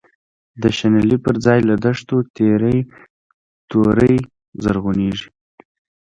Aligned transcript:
د 0.61 0.63
شنلی 0.77 1.17
پر 1.25 1.35
ځای 1.45 1.59
له 1.69 1.75
دښتو، 1.85 2.17
تیری 2.35 2.77
توری 3.69 4.15
زرغونیږی 4.63 5.29